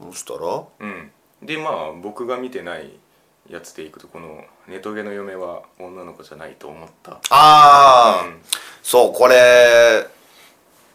[0.00, 0.62] そしたら？
[0.80, 1.10] うん。
[1.42, 2.98] でまあ僕が見てない
[3.48, 8.42] やつでいくとこの「ネトゲの嫁は女の子じゃないと思った」ああ、うん。
[8.82, 10.06] そうこれ。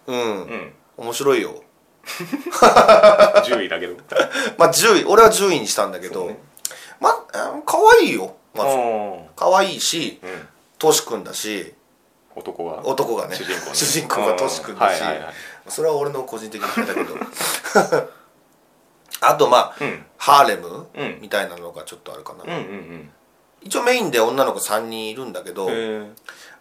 [0.07, 0.73] うん、うん。
[0.97, 1.63] 面白いよ。
[2.03, 3.95] 10位だけど。
[4.57, 6.39] まあ10位俺は10位にしたんだけど、ね。
[6.99, 8.75] まあ可愛いよまず。
[8.75, 10.47] うん可愛いしうん。
[10.77, 11.73] トシ君だし。
[12.35, 12.85] 男が？
[12.85, 13.35] 男がね。
[13.35, 13.71] 主人公ね。
[13.75, 15.07] 主人公がトシ君だし、うん。
[15.07, 15.33] はいはいはい。
[15.67, 17.15] それは俺の個人的なだけど
[19.21, 20.05] あとまあ、うん。
[20.17, 21.19] ハーレム、うん。
[21.21, 23.09] みたいなのがちょっとあるかな、うんうん
[23.63, 25.69] 一応メインで女の子3人いるんだけど、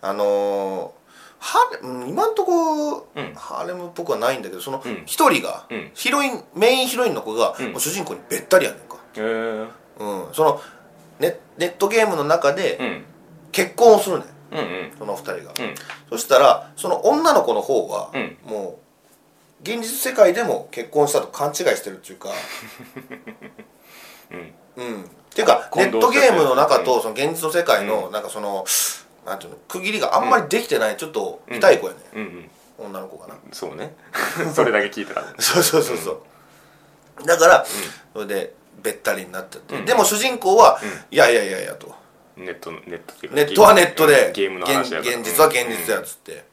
[0.02, 0.90] あのー
[1.38, 3.32] ハーレうん今んとこ、うん。
[3.34, 5.02] ハーレムっぽくはないんだけどそのうん。
[5.06, 5.90] 一人が、うん。
[5.94, 10.60] ヒロインメインヒロインの子が、主人公にべったりやねんか、うん、その
[11.18, 13.04] ネネットゲームの中でうん。
[13.52, 14.28] 結婚をするねん。
[14.52, 14.92] うんうん。
[14.98, 15.74] その二人が、うん。
[16.10, 18.36] そしたらその女の子の方は、うん。
[18.44, 18.89] もう
[19.62, 22.30] 現実世界でも結婚したと勘違いしてるっていうか。
[24.30, 24.54] うん。
[24.76, 25.02] うん。
[25.02, 28.64] っていうかネットゲームの中とその現実の世界のなんかその、
[29.26, 32.20] なんていうの区切りがあんまりできてないちょっと痛い子やね、うん。
[32.20, 33.34] うん女の子がな。
[33.52, 33.94] そうね。
[34.54, 36.22] それだけ聞いてた そうそうそうそ
[37.22, 37.66] う、だから、
[38.14, 40.80] それでべったりになっちゃって、でも主人公は、
[41.10, 41.94] いやいやいやいやと。
[42.36, 45.10] ネットネットっていうかネットはネットでゲームの話だから。
[45.10, 46.44] 現現実は現実やっつって、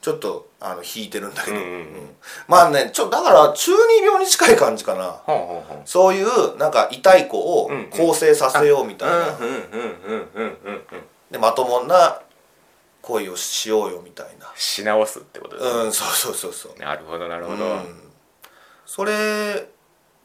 [0.00, 1.76] ちょっとあの引いてるんだけど、うんうんうん。
[1.76, 2.16] うん。
[2.48, 5.04] まあねちょだから中二病に近い感じかな。
[5.04, 5.82] ほうほうほう。
[5.84, 7.90] そういうなんか痛い子をうんうん。
[7.90, 9.60] 更生させようみたいな、うんうんうん
[10.04, 10.84] うんうんうんうん。
[11.30, 12.20] でまともな
[13.02, 14.50] 恋をしようよみたいな。
[14.56, 15.80] し直すってことですね。
[15.82, 16.78] うんそうそうそうそう。
[16.80, 17.64] なるほどなるほど。
[17.64, 18.00] うん。
[18.86, 19.68] それ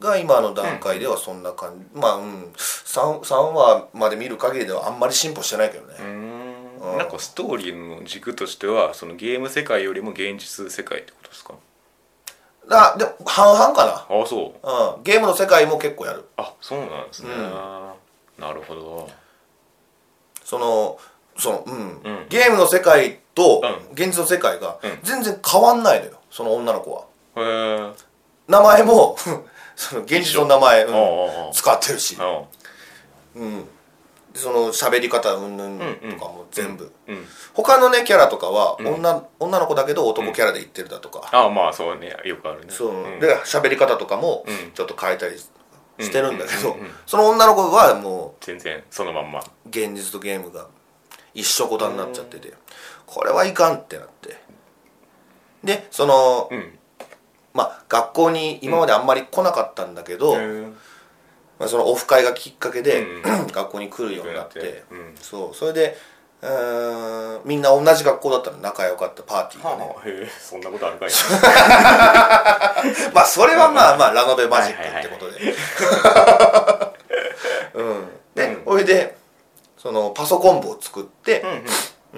[0.00, 2.52] が今の段階ではそんな感じ、まあうん。
[2.56, 6.25] 3, 3話まで見る限りではあんまり進歩してないけどね、うん
[6.96, 11.54] なんかストーリーの軸としてはそのゲーム世界よりも現実世界ってことですか？
[12.68, 14.66] だでも半々かああそう。
[14.66, 16.24] な、うん、ゲームの世界も結構やる。
[16.36, 17.40] あそうなんですね、うん。
[18.38, 19.10] なるほど。
[20.44, 20.98] その
[21.38, 22.00] その、うん。
[22.02, 22.26] うん。
[22.28, 23.92] ゲームの世界とうん。
[23.92, 24.98] 現実の世界がうん。
[25.02, 27.04] 全然変わんないのよその女の子は。
[27.36, 27.92] へえ
[28.48, 29.16] 名前も
[29.76, 30.94] その現実の名前、うん。
[30.94, 32.42] ああああ使ってるし、あ
[33.34, 33.70] うん、で
[34.36, 37.24] その喋り方うんぬんとかも全部、うん
[37.54, 42.14] 他のねキャラとかは女,、女の子だけど男キャラで言ってるだとか、ああまあそうね。
[42.24, 42.66] よくあるね。
[42.68, 43.20] そう、ん。
[43.20, 44.72] で喋り方とかもうん。
[44.72, 45.48] ちょっと変えたりし
[46.12, 46.92] てるんだけど、うんうんうんうん。
[47.06, 49.40] その女の子はも全然そのまんま。
[49.40, 50.66] う現実とゲームが
[51.32, 52.52] 一緒こたになっちゃってて、
[53.06, 54.36] これはいかんってなって。
[55.64, 56.78] でその、うん。
[57.54, 60.66] まあ学校に今まであんまり来なかったんだけど、へえ
[61.58, 63.06] まあ、そのオフ会がきっかけで、う
[63.52, 65.14] 学校に来るようになって、うん。
[65.20, 65.54] そう。
[65.54, 65.96] それで
[66.42, 71.10] うーんみんな同じ学校だったの仲良かったパーティーがね、はあへえそんなことあるかい。
[73.14, 75.40] まあそれはまあまあラノベマジックってことで。
[77.74, 78.08] うん。
[78.34, 78.64] でうん。
[78.64, 79.16] それで
[79.78, 81.48] そのパソコン部を作ってうん、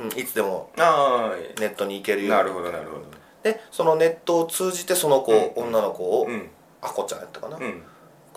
[0.03, 0.11] うん。
[0.11, 2.35] うんいつでもあネットに行けるように。
[2.35, 3.05] あなるほどなるほど。
[3.45, 5.53] でそのネットを通じてその子、うん。
[5.69, 6.51] 女の子を、うん。
[6.83, 7.85] あこちゃんやったかな、うん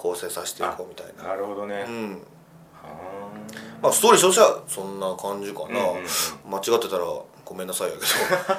[0.01, 1.29] 構成させていこうみたいな。
[1.29, 2.12] なるほどね、うん。
[2.73, 3.29] は
[3.84, 6.06] まあストーリーとしてはそんな感じかな、うんうんうん。
[6.50, 7.06] 間違ってたら
[7.45, 8.06] ごめんなさいやけど、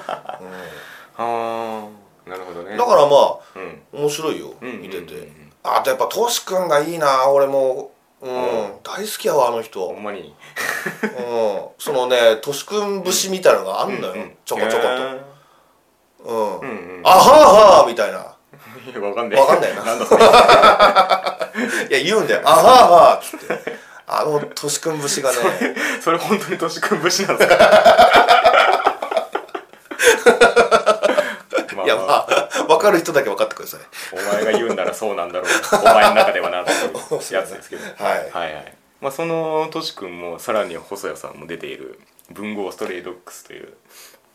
[0.07, 0.39] あ
[1.21, 1.89] は
[2.27, 2.31] あ。
[2.31, 2.71] なるほどね。
[2.71, 3.83] うん、だからまあうん。
[3.93, 5.25] 面白いよ、うん見てて、うんうん。
[5.25, 7.93] うんあとやっぱトシ君がいいな俺も。
[8.21, 8.73] うん、うん。
[8.85, 10.35] 大好きやわあの人、うん、ほんまに。
[11.79, 14.97] そのねトシ君節みたいなのがあんのよ、うんうんちょこちょこへ
[16.25, 16.59] と、うん。
[16.61, 18.32] うんうんあはあはあみたいな
[18.95, 19.41] えわかんない。
[19.41, 19.83] わかんないな。
[19.85, 20.25] なんだそれ。
[20.25, 20.27] い
[21.93, 22.41] や言うんだよ。
[22.45, 23.77] あはあはつって。
[24.07, 25.37] あのトシ君節がね。
[26.03, 27.57] それ本当にとしくん節なんですか？
[31.77, 33.81] まいやまあ分かる人だけ分かってください。
[34.13, 35.49] お前が言うんならそうなんだろう。
[35.81, 37.83] お前の中ではなっていうやつですけど。
[38.05, 38.31] はい。
[38.31, 38.75] はいはい。
[39.01, 41.99] まあそのとしくんもさらに細谷さんも出ている
[42.31, 43.73] 文豪ストレイドックスという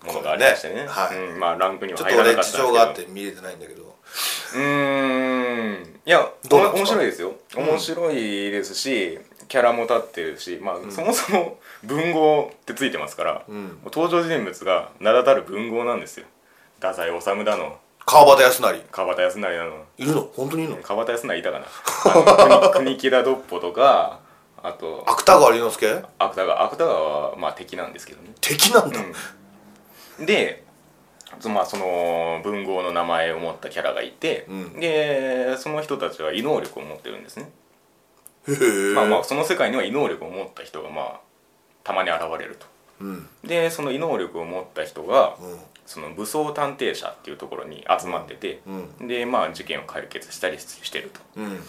[0.03, 0.75] ものがありましてね。
[0.83, 0.87] ね。
[0.87, 1.17] はい。
[1.17, 2.63] うん、まあランクには入らなかったんですけど。
[2.65, 3.83] 事情があって見れてないんだけど。
[3.83, 5.99] うーん。
[6.05, 7.33] いやど面白いですよ。
[7.55, 13.51] 面白いですし、キャラも立ってるし、まあそもそも 文豪ってついてますから、う
[13.85, 16.25] 登場人物が名だたる文豪なんですよ。
[16.79, 17.77] 太宰治だの。
[18.05, 18.85] 川端康成。
[18.89, 19.83] 川端康成だの。
[19.97, 20.29] いるの？
[20.33, 20.81] 本当にいるの？
[20.81, 22.69] 川端康成いたかな？
[22.69, 24.19] 国国木田ドッポとか
[24.63, 26.03] あと芥川龍之介？
[26.19, 28.29] 芥川芥川はまあ敵なんですけどね。
[28.39, 28.99] 敵なんだ、
[30.25, 30.63] で
[31.39, 34.79] そまあその文豪の名前を持ったキャラがいて、うん。
[34.79, 37.49] でその人たちは異能力を持ってるんですね。
[38.95, 41.19] まあまあその世界には異能力を持った人がまあ
[41.83, 42.65] たまに現れると。
[43.01, 43.27] うん。
[43.43, 45.59] でその異能力を持った人がうん。
[45.85, 48.61] その武装探偵社っていうところに集まってて、
[48.99, 49.07] うん。
[49.07, 51.59] でまあ事件を解決したりしてるうん。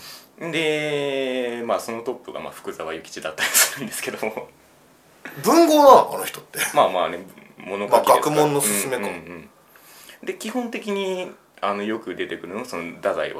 [0.41, 4.49] とでまあそのトップがまあ福沢諭吉だったりするんですけども。
[5.43, 6.59] 文豪なのあの人って。
[6.75, 7.19] まあまあね
[7.59, 8.11] 物書きですか？
[8.11, 8.97] らまあ学問の勧めか。
[8.97, 9.13] うんうんう
[10.25, 10.27] ん。
[10.27, 13.37] で基本的にあのよく出てくるのはその太宰治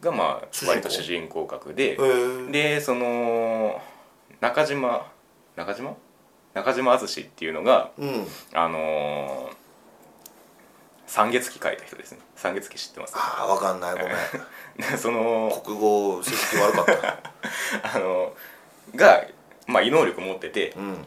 [0.00, 1.98] がまあ割と主人公格で
[2.50, 3.80] でその
[4.40, 5.10] 中島
[5.56, 5.96] 中島？
[6.54, 8.26] 中島敦っていうのがうん。
[8.52, 9.56] あのー
[11.06, 12.18] 三月期書いた人ですね。
[12.34, 13.12] 三月期知ってます？
[13.14, 13.92] ああわかんない。
[13.92, 14.08] ごめん。
[14.90, 17.18] でその国語成績悪かった。
[17.94, 18.32] あの
[18.96, 19.24] が、
[19.66, 21.04] まあ、異能力を持っててうん。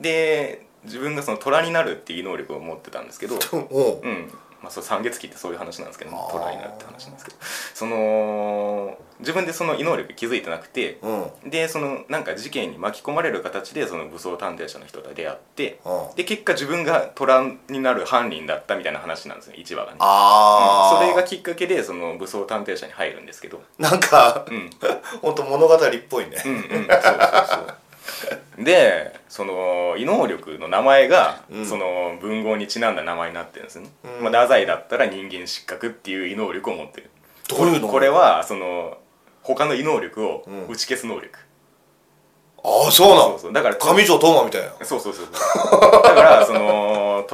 [0.00, 3.38] で自分がその虎になるっていう異能力を持ってたんですけど
[3.70, 4.00] おう。
[4.02, 4.32] うん。
[4.62, 7.36] まあ、そう三月期ってそういう話なんですけど、虎になるって話なんですけど。
[7.74, 11.22] その自分でその異能力気づいてなくてうん。
[11.22, 19.98] うんでそのなんか事件に巻き込まれる形でその武装探偵社の人と出会ってあで結果自分が虎になる犯人だったみたいな話なんですよ1話がね。
[20.00, 21.08] うん。
[21.08, 23.62] それがきっかけでその武装探偵社に入るんですけど。
[23.78, 24.70] なんかうん。
[25.22, 25.78] 本当物語っ
[26.10, 26.42] ぽいね。
[26.44, 26.60] うんうん。
[26.60, 27.74] そうそうそう
[28.58, 31.66] でその異能力の名前が、うん。
[31.66, 34.24] その文豪にちなんだ名前になってるんですね、うん。
[34.24, 37.10] まあ、太宰だったら人間失格っていう異能力を持ってる。
[37.48, 38.98] どういうのこれはその
[39.42, 40.66] 他の異能力をうん。
[40.66, 41.38] 打ち消す能力、
[42.64, 44.68] ああそうなのそうだから上条東馬みたいな。
[44.84, 45.80] そうそうそうそう。
[46.02, 47.24] だからその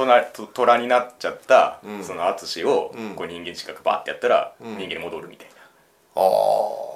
[0.53, 2.03] 虎になっちゃった、うん。
[2.03, 3.15] その淳を、うん。
[3.15, 4.77] こう人間失格バーってやったら、うん。
[4.77, 5.53] 人間に戻るみたいな、
[6.15, 6.94] ああ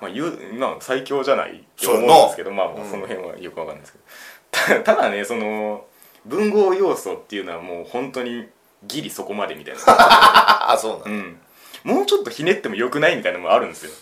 [0.00, 5.84] まあ、言うまあ最強じゃないって思うんですけどまあその辺はよくわかんないですけど、たただねその
[6.24, 8.46] 文豪要素っていうのはもう本当に
[8.86, 11.40] ギリそこまでみたいな、 ああそうなのうん、
[11.84, 13.92] もうちょっとひねってもよくないみたいなのもあるんですよ。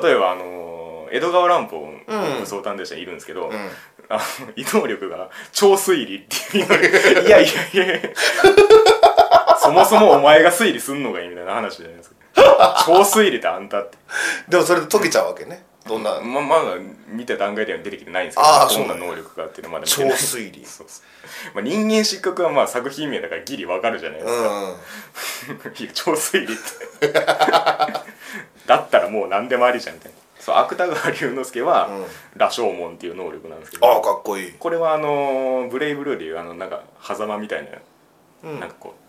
[0.00, 3.70] 例えばあの江戸川乱歩の武装探偵社にいるんですけど、うん。
[4.08, 4.22] あの
[4.56, 6.66] 異能力が超推理っていう
[7.26, 8.10] いやいやいや。
[9.58, 12.16] そもそもお前が推理すんのがいいみたいな話じゃないですか
[12.86, 13.98] 超推理ってあんたって。
[14.48, 15.64] でもそれで解けちゃうわけね。
[15.86, 16.20] どんな？
[16.20, 16.76] ままだ
[17.08, 20.18] 見た段階では出てきてないんですけどあーどんな能力かっていうのはまだ見超てない。
[20.18, 21.02] 推理そうそ
[21.52, 25.74] う、まあ、人間失格はまあ作品名だからギリわかるじゃないですか、うん。
[25.82, 26.56] いや超推理っ
[27.00, 27.12] て。
[28.66, 30.18] だったらもう何でもありじゃんみたいな。
[30.38, 32.06] そう芥川龍之介は、うん。
[32.36, 33.86] 羅生門っていう能力なんですけど。
[33.86, 34.52] ああかっこいい。
[34.52, 37.64] これはあのブレイブルーでいうあのなんか狭間みたい
[38.42, 38.60] な、うん。
[38.60, 38.99] なんかこう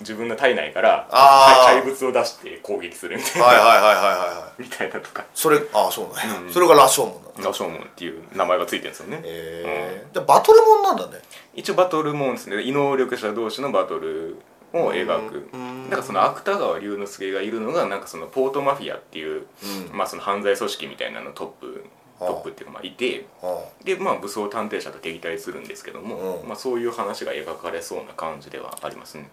[0.00, 4.62] 自分の体内から怪物を出して攻撃するみたいな、はいはいはいはいはいはい。
[4.62, 5.24] みたいなとか。
[5.34, 6.52] それああそうなんや、うん。
[6.52, 7.30] それが羅生門なんだ。
[7.44, 11.22] 羅生門っていう名前がついてるんですよね、へえ、でバトルもんなんだね。
[11.54, 12.62] 一応バトルもんですね。
[12.62, 14.36] 異能力者同士のバトル
[14.72, 15.48] を描く。
[15.52, 15.84] うん。
[15.90, 19.46] だからその芥川龍之介がいるのがなんかそのポートマフィアっていう、
[19.90, 19.96] うん。
[19.96, 21.84] まあその犯罪組織みたいなのトップ
[22.18, 26.48] トップっていうかまあいてあでまあ武装探偵者と敵対するんですけども、うん。
[26.48, 29.28] まあ、そういう話が描かれそうな感じではありますね、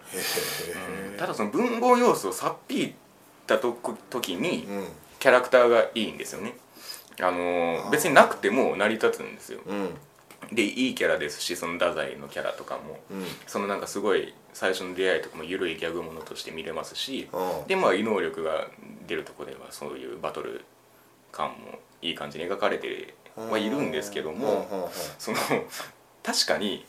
[1.18, 2.94] ただその文豪要素をさっぴい
[3.46, 3.76] たと
[4.10, 4.86] 時にうん。
[5.18, 6.54] キャラクターがいいんですよね。
[7.20, 9.60] あのー別になくても成り立つんですよ。
[9.66, 10.54] うん。
[10.54, 13.00] でいいキャラですしその太宰のキャラとかも。
[13.10, 13.24] うん。
[13.46, 18.68] そのなんかすごい最初の出会いとかも緩いギャグものとして見れますしうんでまあ異能力が
[19.06, 20.64] 出るとこではそういうバトル
[21.34, 21.54] 感も
[22.00, 24.88] いい感じに描かれてはいるんですけども、
[25.18, 25.38] その
[26.22, 26.86] 確かに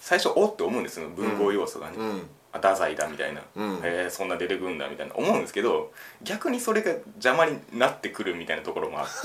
[0.00, 2.28] 最初おって思うんですよ文豪要素がね、うん。
[2.52, 3.80] 太宰だみたいな、うん。
[3.82, 5.14] えーそんな出てくんだみたいな。
[5.16, 5.92] 思うんですけど
[6.22, 9.12] 逆にそれが邪魔になってくるみたいなところもあって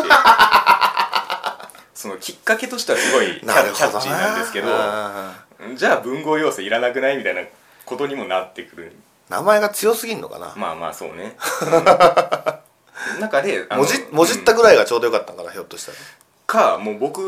[1.93, 5.33] そのきっかけとしてはすごいキャッチーなんですけどあ
[5.75, 7.41] じゃあ文豪要素いらなくないみたいな
[7.85, 8.93] ことにもなってくる。
[9.29, 10.53] ー名前が強すぎんのかな。
[10.55, 11.71] まあまあそうね、 うん
[13.19, 15.97] 中でもじもじったぐらいがちょうどよかったんかなひょっとしたら。
[16.45, 17.19] かもう僕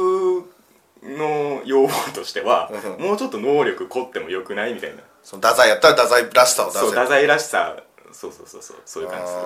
[1.04, 5.02] の要望としてはうもうちょっと能力凝ってもよくないみたいな。
[5.24, 6.80] その太宰やったら太宰らしさを出せ。
[6.80, 7.76] そう太宰らしさ。
[8.14, 8.78] そうそうそうそう。
[8.84, 9.42] そういう感じする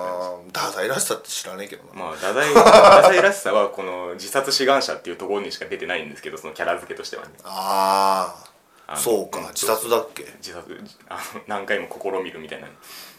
[0.48, 1.90] 太宰らしさって知らねえけどな。
[1.94, 7.30] まあ太宰太宰らしさはこの自殺志願者っていうところにしか出てないんですけどそのキャラ付けとしてはね。
[7.44, 8.34] あ
[8.88, 9.40] あそうか。
[9.40, 10.24] ん自殺だっけ？
[10.38, 12.66] 自殺あの何回も試みるみたいな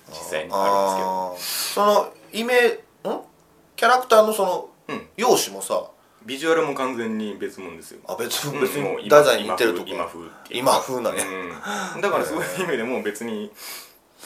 [0.10, 1.74] 実際にああー。
[1.74, 5.08] そのイメんキャラクターのそのうん。
[5.18, 5.92] 容姿もさ。
[6.26, 8.02] ビジュアルも完全に別物ですよ。
[8.08, 9.88] あ別うん別もうに太宰に似てるとこ。
[9.88, 10.60] 今風今風っていう。
[10.60, 11.24] 今風なんや
[11.96, 13.52] うん、だからそういう意味でも別に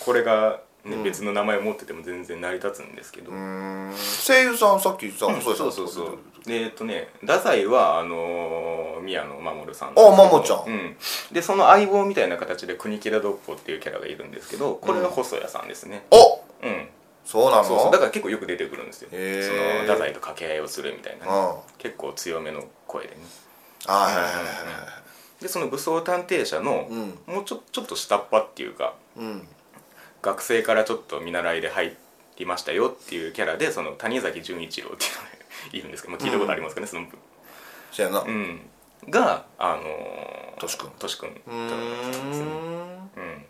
[0.04, 1.04] これが、ねうん。
[1.04, 3.94] 別の名前を持ってても全然成り立つんですけど、うーん。
[4.26, 10.64] 声優さんさっきさうん細井さんそうそうそうでえっとね太宰はあのー宮野真守さんあマモちゃん。
[10.66, 10.96] うん、
[11.32, 16.04] でその相棒みたいな形で国木田ドッポっていうキャラがいるんですけどこれが細谷さんですね。
[16.10, 16.88] おうん、
[17.26, 17.64] そうなの？
[17.64, 19.10] そうそうだから結構よく出てくるんですよ。
[19.10, 21.56] その太宰と掛け合いをするみたいなね、うん。
[21.78, 23.16] 結構強めの声でね。
[23.88, 27.34] あはいはいはいはいでその武装探偵社の、うん。
[27.34, 29.48] もうちょちょっと下っ端っていうかうん。
[30.22, 31.98] 学生からちょっと見習いで入
[32.38, 35.30] りましたよっていうキャラでその谷崎潤一郎っていうのが
[35.74, 37.08] いるんですけど、まあ、聞いたことありますかね、その
[37.92, 38.22] そやな。
[38.22, 38.62] うん。
[39.10, 40.92] があのー、トシ君。
[41.00, 41.30] トシ君。
[41.48, 41.60] うーん。
[41.60, 43.46] うん。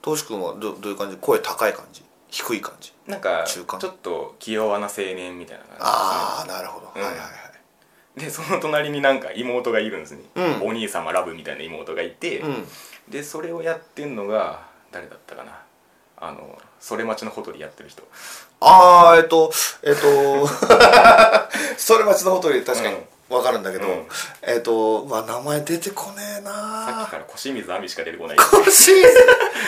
[0.00, 1.18] トシ君はどどういう感じ？
[1.18, 2.02] 声高い感じ？
[2.28, 2.92] 低い感じ。
[3.06, 3.80] なんかち中間。
[3.90, 5.84] ょっと気弱な青年みたいな感じですね。
[5.84, 7.02] ああなるほど、うん。
[7.02, 7.26] はいはいは
[8.16, 8.20] い。
[8.20, 10.68] でその隣になんか妹がいるんですね、うん。
[10.68, 12.66] お兄様ラブみたいな妹がいて、うん。
[13.08, 15.62] でそれをやってんのが誰だったかな。
[16.18, 18.02] あのそれ待ちのほとりやってる人。
[18.60, 19.52] ああえっと
[19.82, 20.46] えっと
[21.76, 22.96] それ待ちのほとり確かに
[23.28, 24.06] 分かるんだけど、うん。
[24.42, 26.42] えっとうわ名前出てこねえさっ
[27.00, 28.36] なきから小清水亜美しか出てこない。
[28.36, 28.92] ー腰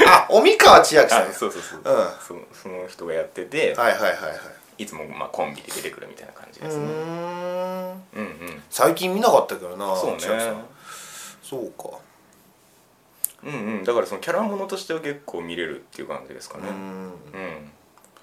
[0.06, 1.82] あ尾身川千秋さんそうそうそう、う。
[1.82, 2.44] ん。
[2.52, 4.28] そその人がやってて、はいはいはいは
[4.78, 4.82] い。
[4.84, 6.84] い、つもまあコンビで出てくるみたいな感じうですね。
[6.84, 7.90] うん。
[8.16, 10.18] うん最近見なかったけどなそうね。
[11.42, 11.98] そうか。
[13.44, 13.84] うんうん。
[13.84, 16.64] だからそのキャラものとしては結構見れるっていう感じですかね。
[16.68, 16.76] うーん。
[16.76, 17.12] うん。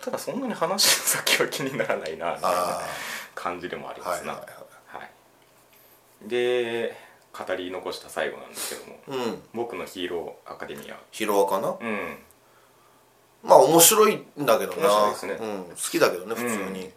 [0.01, 2.81] ただそんなに話の先は気にならないなみたいなあ
[3.33, 4.33] 感じでもありあますな。
[4.33, 4.54] はいはい
[6.21, 6.97] で
[7.37, 9.41] 語り残した最後なんですけどもうん。
[9.53, 10.97] 僕のヒーローアカデミア。
[11.11, 11.75] ヒロアかな？
[11.79, 12.17] うん。
[13.43, 14.87] まあ面白いんだけどな。
[14.87, 15.33] 面白いですね。
[15.33, 16.89] うん、好きだけどね普通に。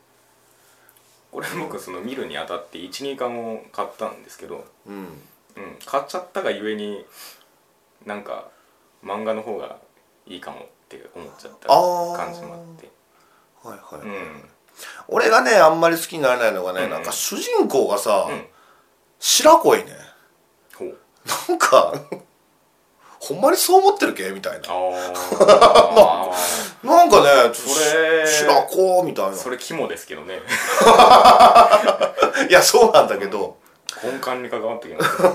[1.33, 5.09] これ僕その見るにあたって12巻を買ったんですけど、うん、うん、
[5.85, 7.05] 買っちゃったがゆえに
[8.07, 8.49] なんか
[9.05, 9.77] 漫画の方が
[10.27, 11.69] いいかもって思っちゃった
[12.17, 12.89] 感じもあって。
[13.63, 14.45] はいはい、うん。
[15.09, 16.91] 俺がねあんまり好きになれないのがね、うん。
[16.91, 18.45] なんか主人公がさ、うん
[19.19, 19.87] 白濃いね。
[20.75, 20.97] ほう。
[21.49, 21.95] なんか
[23.21, 24.31] ほんまにそう思ってるけ？
[24.31, 24.69] みたいな。
[24.71, 24.73] あ
[26.85, 29.33] なんかねそれ白子みたいな。
[29.33, 30.41] あそれ肝ですけどね。
[32.49, 33.57] いやそうなんだけど、
[34.03, 35.31] 根幹に関わってきますな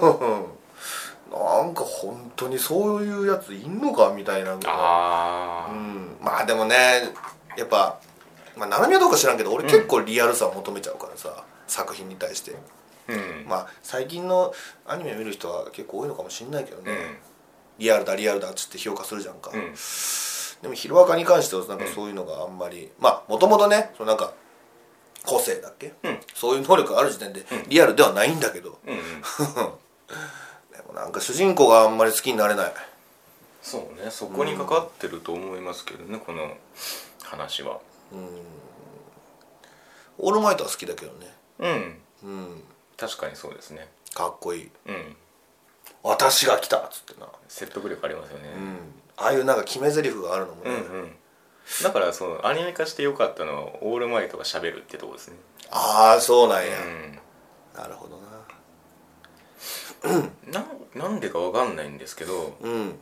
[1.63, 4.13] んか本当にそういうやついんのか？
[4.15, 7.13] みたいなああうん、まあでもね
[7.57, 7.97] やっぱ
[8.55, 12.51] まあ成海はどうか知らんけど俺結構リアルさを求めちゃうからさ、作品に対して。
[12.51, 12.59] うん
[13.47, 14.53] まあ最近の
[14.85, 17.17] アニメ見る人は結構多いのかもしんないけどね、うん。
[17.79, 19.73] リアルだリアルだっつって評価するじゃんか、うん。
[20.61, 24.33] でもヒロアカに関してはなんかそういうのがあんまり、まあもともとねそのなんか
[25.25, 26.19] 個性だっけ、うん。
[26.33, 27.43] そういう能力がある時点でん。
[27.67, 28.99] リアルではないんだけど、うんうん。
[30.75, 32.73] でもなんか主人公があんまり好きになれない。
[33.61, 36.57] そうねそこに関わってると思いますけどね、この
[37.23, 37.79] 話は。
[40.17, 41.33] オールマイトは好きだけどね。
[41.59, 42.01] うん。
[42.23, 42.63] うん
[42.97, 43.89] 確かにそうですね。
[44.13, 44.71] かっこいい。
[44.87, 45.15] うん。
[46.03, 47.27] 私が来たっつってな。
[47.47, 48.77] 説得力ありますよね、うん。
[49.17, 51.15] ああいうなんか決め台詞があるのもね、うんうん。
[51.81, 55.37] だからそのアニメ化してよかったのはオールマイトがしゃべるってとこですね。
[55.71, 56.71] ああそうなんや、
[57.75, 58.23] うなるほどん
[60.51, 62.95] なんなんでかわかんないんですけどなうん。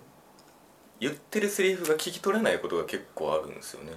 [0.99, 3.91] 言ってるセリフが聞き取れないことが結構あるんですよね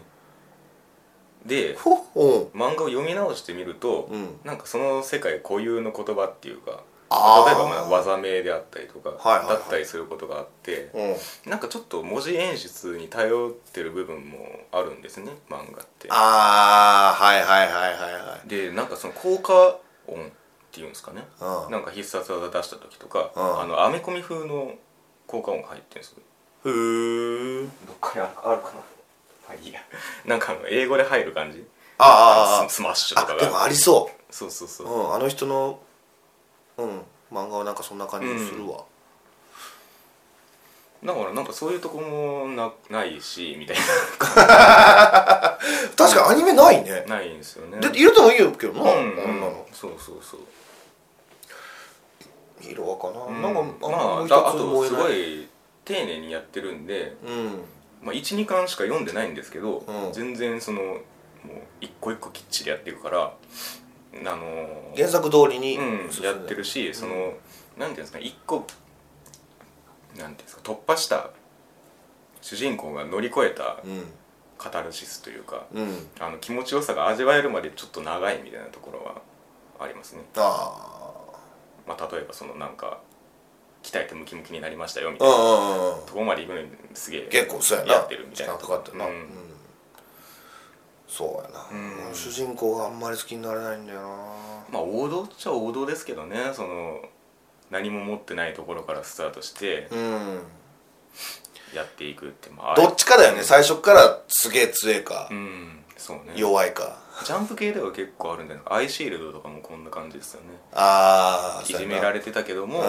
[1.44, 4.40] で漫画を読み直してみると、うん。
[4.44, 9.56] なんかその世界固有の言葉っていうか例えばまあ技名であったりとか、はいはいはい。
[9.56, 11.50] だったりすることがあってううん。
[11.50, 14.38] なんかちょっと文字演出に頼ってる部分も
[14.72, 16.08] あるんですね漫画って。
[16.10, 18.48] ああはいはいはいはいはい。
[18.48, 20.30] でなんかその効果音っ
[20.72, 21.22] ていうんですかね。
[21.40, 21.72] うん。
[21.72, 23.60] なんか必殺技出した時とか、うん。
[23.60, 24.72] あのアメコミ風の
[25.26, 26.22] 効果音が入ってるんですよ。
[26.66, 28.80] へえどっかにあるかな。
[28.80, 28.82] ま
[29.48, 29.80] あいいや
[30.24, 31.64] なんかあの英語で入る感じ？
[31.98, 34.86] あーあススマッシュとかーあでもがありそそうそうそう。
[34.86, 35.80] う、うん、あの人の
[36.78, 36.88] うん
[37.32, 38.84] 漫画はなんかそんな感じするわ、
[41.04, 43.76] だからなんかそういうとこもなないしみたい
[44.26, 47.04] 確かにアニメないね。
[47.08, 47.80] なないんですよね。
[47.80, 49.66] で入れてもいいよけどな、うん、あうんんなの。
[49.72, 50.40] そうそうそう。
[52.60, 53.42] ヒロアかな、うん。
[53.42, 53.96] なんかあま
[54.36, 55.48] ああとすごい
[55.84, 57.64] 丁寧にやってるんで、うん
[58.04, 60.12] まあ、12巻しか読んでないんですけど、うん。
[60.12, 61.00] 全然そのもう
[61.80, 67.34] 一個一個きっちりやっていくからあのー原作通りに、うん、やってるしその、なんて
[67.84, 68.64] いうんですか一個なん
[70.16, 71.30] ていうんですか突破した
[72.40, 74.04] 主人公が乗り越えたうん。
[74.56, 76.06] カタルシスというか、うん。
[76.20, 79.20] あの気持ちよさが味わえるまでちょっと長いみたいなところは
[79.80, 80.72] ありますね、あ
[81.86, 83.00] まあ、例えばそのなんか
[83.84, 85.34] 鍛えてムキムキになりましたよみたいな。
[85.34, 87.92] ところまで行くのにすげえ結構そうやな。
[87.92, 88.54] やってるみたいな。
[88.54, 89.16] 時間かかってるな、ううん。
[89.16, 89.28] ん
[91.06, 92.14] そうやな、うん。
[92.14, 94.06] 主人公があんまり好きになれないんだよな。
[94.70, 96.52] まあ王道っちゃ王道ですけどね。
[96.54, 97.02] その
[97.70, 100.42] 何も持ってないところからスタートしてうん。
[101.74, 105.84] やっていくってまあどっちかだよね、最初からすげえ強えか、うん。
[105.96, 106.32] そうね。
[106.36, 107.02] 弱いか。
[107.24, 110.46] ジャンプ系では結構あるんだよアイシールドとかもこんな感じですよね。
[110.72, 112.84] ああいじめられてたけどもうん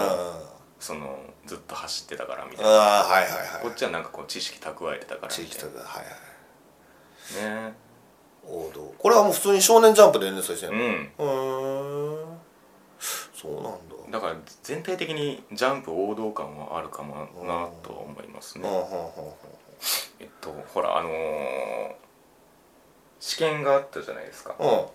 [0.78, 2.74] そのずっと走ってたからみたいあな。
[3.00, 3.62] あはいはいはい。
[3.62, 6.10] こっちはなんかこう知識蓄えてたから地みたい域とかはいは
[7.50, 7.52] い。
[7.62, 7.74] なね。
[8.44, 8.94] 王道。
[8.98, 11.12] これはもう普通に少年ジャンプで連載してるのうん。
[11.18, 12.34] うー。
[12.34, 12.38] ん
[13.34, 13.70] そうなんだ。
[14.10, 18.68] だから全体的にジャンプ王道感はあるかもなとは思いますね。
[18.68, 18.74] うん。
[18.74, 19.32] うんうんうん
[20.20, 21.12] えっとほらあのー
[23.20, 24.54] 試験があったじゃないですか。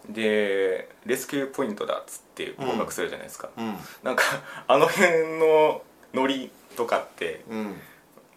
[0.10, 3.76] でレスキューポイントだっつって合格するじゃないですか、うん。
[4.04, 4.24] なんか
[4.68, 5.82] あの辺の
[6.14, 7.76] ノリとかってうん。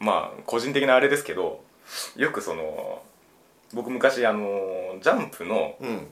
[0.01, 1.63] まあ個人的なあれですけど
[2.17, 3.03] よくその
[3.73, 6.07] 僕昔あのジャンプのうん。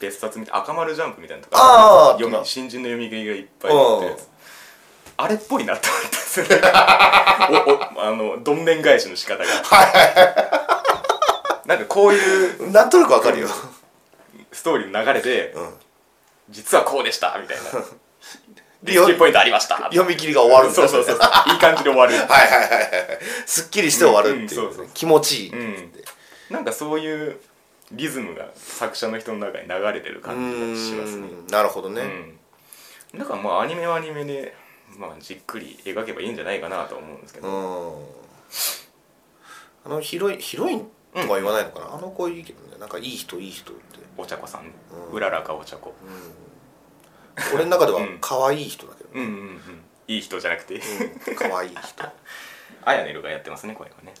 [0.00, 4.22] 別冊みたい赤丸ジャンプみたいなのとか読み新人の読み切りがいっぱい載って
[5.18, 6.56] あれっぽいなって思ったんですよね。
[7.50, 9.50] おおあのどんでん返しの仕方が
[11.70, 13.48] なんかこういうなんとなくわかるよ。
[14.50, 15.74] ストーリーの流れでうん。
[16.48, 17.62] 実はこうでしたみたいな。
[18.82, 19.76] でレスキューポイントありました。
[19.76, 20.74] 読み切りが終わるんだ。
[20.74, 22.14] そうそうそういい感じで終わる。
[22.18, 23.18] はいはいはいはい。
[23.46, 24.94] すっきりして終わるっていう,、うんうんそうそう。
[24.94, 25.56] 気持ちいい、う。
[25.62, 25.92] ん。
[26.50, 27.40] なんかそういう
[27.92, 31.28] リズムが作者の人の中に流れてる感じがしますね。
[31.28, 31.46] うん。
[31.46, 32.02] なるほどね、
[33.12, 34.56] うん、だからまあアニメはアニメで、
[34.96, 38.06] まあ、じっくり描けばいいんじゃないかなとは思うんですけうど、ん。
[39.84, 42.78] あのヒロインヒロインとは言わないのかな、あの子いいけどね。
[42.78, 44.64] なんかいい人いい人って、お茶子さん。
[44.64, 44.72] ね、
[45.10, 45.16] うん。
[45.16, 45.92] うららかお茶子。
[46.04, 48.18] うん、俺の中ではうん。
[48.20, 49.60] 可愛い人だけど、うんうんうん。
[50.08, 50.74] いい人じゃなくて。
[50.74, 51.34] うん。
[51.36, 52.04] 可愛い人。
[52.84, 54.14] あやねるがやってますねこれはね。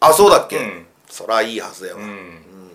[0.00, 0.86] あそうだっけ、うん。
[1.08, 2.06] そらいいはずだよ、ううん。
[2.06, 2.70] ん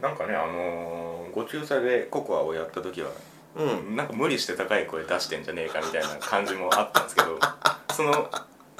[0.00, 3.10] なんかねあのーご中佐でココアをやった時は
[3.56, 3.96] うん。
[3.96, 7.38] なんか無理して高い声出してんじゃねえかみたいな感じもあったんですけど
[7.92, 8.30] その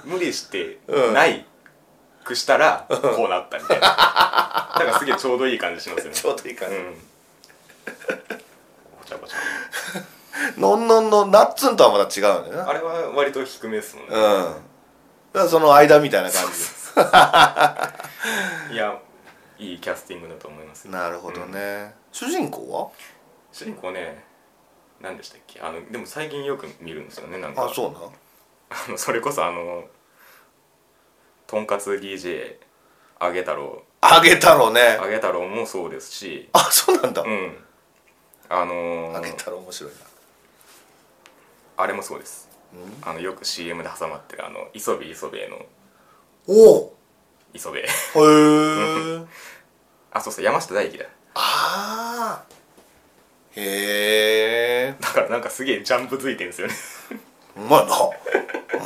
[0.05, 0.79] 無理して
[1.13, 1.45] ない
[2.25, 3.87] くしたらこうなったみたいな。
[3.87, 6.17] だからすげえちょうどいい感じしますよね。
[6.17, 6.95] ちょうどいい感じ、うん。
[8.99, 9.37] ごちゃごちゃ。
[10.59, 14.23] のんのんのナッツンとはまた違うんだよなあれは割と低めですもんね、うん。
[14.23, 14.31] だ
[15.41, 16.45] からその間みたいな感
[18.73, 18.99] いや
[19.59, 22.93] いいキャスティングだと思いますじなるほどね、主人公
[23.53, 24.25] 主人公ね
[25.01, 25.61] 何でしたっけ？
[25.61, 27.63] あのでも最近よく見るんですよねなんか。
[27.63, 28.13] はあそうなの
[28.99, 29.85] それこそあの
[31.47, 32.57] とんかつ DJ
[33.19, 34.99] あげ太郎あげ太郎ね。
[35.01, 36.49] あげ太郎もそうですし。
[36.53, 37.57] あそうなんだ、うん。
[38.49, 39.99] あのーあげ太郎面白いな。
[41.77, 42.49] あれもそうです。
[43.03, 45.67] あのよく CM で挟まってるあの磯部磯部の。
[46.47, 46.75] お！
[46.77, 46.97] お
[47.55, 47.79] 磯部。
[47.79, 47.87] へえ
[50.13, 51.05] あそうそう山下大輝だ。
[51.35, 52.55] ああ
[53.57, 56.75] へえだからなんかすげえジャンプついてるんですよね。
[57.57, 57.95] うまいな。
[57.97, 58.09] う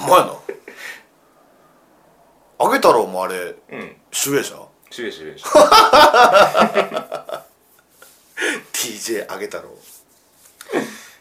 [0.08, 0.32] まいな
[2.60, 3.54] あげ太郎もあれ。
[3.70, 3.96] うん。
[4.10, 4.56] 主演者？
[4.90, 5.48] シュエシュエシュ
[8.72, 9.68] DJ あげ太郎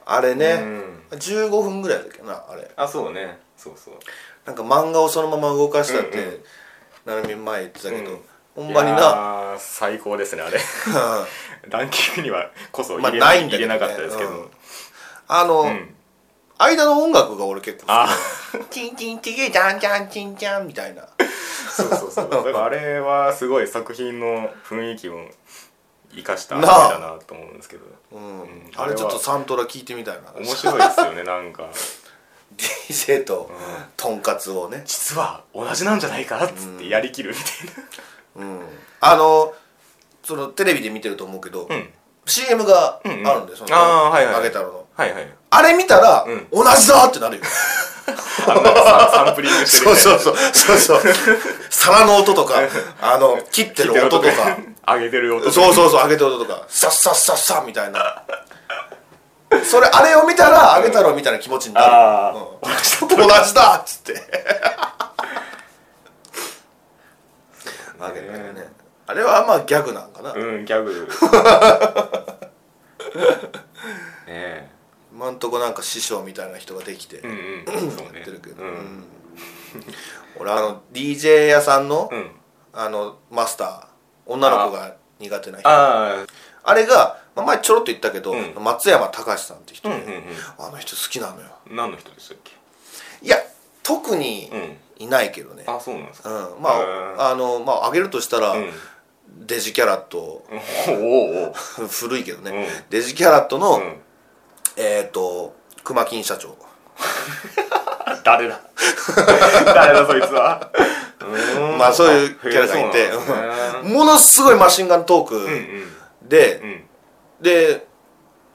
[0.06, 1.18] あれね、うん。
[1.18, 2.72] 15分ぐらいだっけなあれ。
[2.76, 3.40] あそうね。
[3.58, 3.96] そうそう。
[4.46, 6.42] なんか漫画をそのまま動かしたって、うんうん。
[7.06, 8.20] なるみ前言ってたけど、うん。
[8.56, 10.60] ほんまにいやなー最高ですねあれ。
[11.70, 13.80] ランキングにはこそまあ入れ,、ないんだけどね。
[13.80, 14.48] なかったですけど、うん。
[15.28, 15.94] あの、うん。
[16.60, 18.08] 間の音楽が俺結構あ
[18.52, 21.08] 好き チンチンチキジャンジャンチンチャンみたいな
[21.68, 22.30] そうそうそう。
[22.30, 25.28] だからあれはすごい作品の雰囲気を
[26.16, 26.62] 生かしたあ。
[26.62, 27.86] だなと思うんですけど。
[28.12, 28.72] うん、ん。
[28.76, 30.32] あれちょっとサントラ聞いてみたいな。
[30.40, 31.70] 面白いですよね なんか。
[32.58, 33.52] DJ と
[33.96, 34.22] とん。
[34.22, 37.84] かつをね、実は同じなんじゃないかっつってやりきるみたい
[38.38, 38.62] うん、
[39.02, 39.54] あの
[40.24, 41.94] そのテレビで見てると思うけど、なうん。
[42.26, 43.74] CM があるんだよ、うんうん。
[43.74, 44.88] あーはいはいあげ太郎の。
[44.96, 46.48] はいはいあれ見たら、うん。
[46.52, 47.44] 同じだってなるよ。
[48.48, 50.20] あのなんかさサンプリングしてるみたいうな。
[50.20, 50.78] そそうそう。
[50.78, 51.14] そうそう。
[51.70, 52.56] 皿の音とか
[53.02, 54.58] あの切ってる音とか。
[54.96, 55.54] 上げてる音とか。
[55.54, 56.64] そうそうそう上げてる音とか。
[56.68, 58.24] サッサッサッサみたいな。
[59.64, 62.70] それあれを見たらあげ太郎みたいな気持ちになる、あうん。
[62.70, 64.22] ー同じだっつって。
[68.00, 68.68] あげ太郎ね。
[69.10, 71.08] あれはまあギャグなんかな、うんギャグ
[74.28, 74.70] ねえ
[75.28, 77.92] 今んとこなんか師匠みたいな人ができてうんうん。
[77.92, 78.20] そうね。
[78.20, 79.04] やってるけど、うんうん。
[80.40, 82.32] 俺あの DJ 屋さんの、うん。
[82.74, 83.86] あのマスター
[84.26, 85.68] 女の子が苦手な人。
[85.70, 86.26] あ
[86.64, 88.54] あれが、まあ、前ちょろっと言ったけど、うん。
[88.64, 90.24] 松山隆さんって人で、あうんうん。
[90.60, 91.48] あの人好きなのよ。
[91.70, 92.54] うん何の人でしたっけ？
[93.22, 93.38] いや
[93.84, 94.78] 特にうん。
[95.00, 96.34] いないけどね、あそうなんですうかん。
[96.62, 98.72] まああのまあ挙げるとしたら、うん。
[99.46, 100.18] デジキャラット
[100.90, 101.54] おおお
[101.88, 102.90] 古いけどね、うん。
[102.90, 104.02] デジキャラットの、うん
[104.78, 106.56] えっ、と熊金社長。
[108.24, 108.60] 誰だ？
[109.66, 110.72] 誰だそいつは？
[111.78, 113.12] まあそういうキャラがいて。
[113.84, 115.48] ものすごいマシンガントーうんう
[116.22, 116.30] クん。
[116.30, 116.88] で、うん。
[117.42, 117.88] で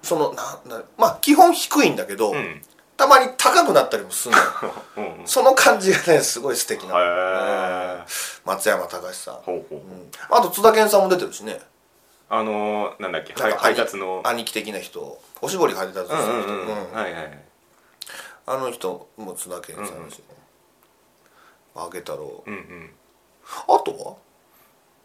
[0.02, 2.62] そのななまあ基本低いんだけど、うん。
[2.96, 4.44] たまに高くなったりもするのよ。
[4.96, 5.26] うんうん。
[5.26, 8.04] その感じがねすごい素敵な。
[8.44, 9.34] 松山隆さん。
[10.30, 11.60] あと津田健さんも出てるしね
[12.34, 14.22] あのー、なんだっけ配達の。
[14.24, 15.20] 兄貴的な人。
[15.42, 16.88] おしぼり配達する人、うんうんうん。
[16.88, 17.38] うんはいはい。
[18.46, 20.24] あの人も津田健さんですよ、
[21.76, 22.90] あげ太郎うんうん。
[23.44, 24.18] あと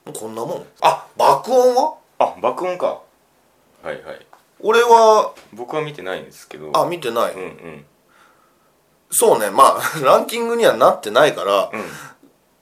[0.05, 0.13] は？
[0.13, 0.65] こんなもん。
[0.79, 1.05] あ！
[1.17, 1.97] 爆音は？
[2.19, 3.01] あ爆音か。
[3.83, 4.25] はいはい。
[4.61, 5.33] 俺は？
[5.51, 6.71] 僕は見てないんですけど。
[6.79, 7.85] あ見てない、うんうん。
[9.11, 9.49] そうね。
[9.51, 11.83] まあランキングにはなってないから、うん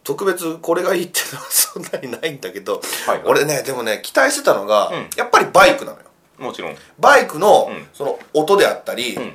[0.05, 3.27] 特別これがいいっていうのはそんなにないんだけど、はいはい。
[3.27, 5.09] 俺ねでもね期待してたのが、うん。
[5.17, 6.05] やっぱりバイクなのよ。
[6.37, 6.75] もちろん。
[6.99, 7.87] バイクの,、うん。
[7.91, 9.33] その音であったり、うん。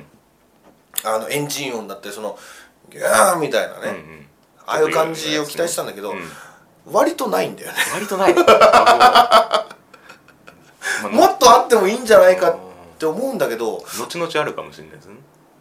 [1.03, 2.39] あのエンジン音だったりその
[2.89, 4.25] ギャーみたいなね、うんうん。
[4.65, 6.21] ああいう感じを期待したんだけど、うん。
[6.85, 7.77] 割とないんだよね。
[7.93, 8.33] 割とない。
[8.33, 9.67] ま あ
[11.11, 12.57] もっとあってもいいんじゃないかっ
[12.97, 15.15] て思うんだけど後々あるかもしれないですね。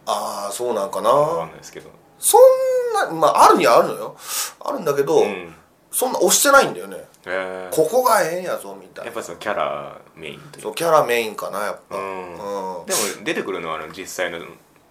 [0.06, 1.10] ああそうなんかな。
[1.10, 2.40] わかんないですけどそん
[2.92, 4.16] なまああるにはあるのよ。
[4.60, 5.54] あるんだけど、うん。
[5.90, 6.98] そんな押してないんだよね。
[7.26, 7.74] へー。
[7.74, 9.06] ここがええんやぞみたいな。
[9.06, 11.96] やっぱそのキャラメインというそうキャラメインかなやっぱ。
[11.96, 12.02] うん。
[12.02, 12.86] うん。
[12.86, 14.38] でも出てくるのはあの実際の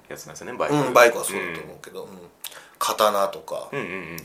[0.09, 0.75] やつなんですよねバイク。
[0.75, 2.09] うん、バイクはそうだと思うけど、うん。
[2.79, 3.69] 刀とか。
[3.71, 4.17] うんうんうん。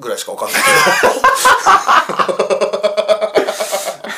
[0.00, 1.14] ぐらいしかわかんないけど。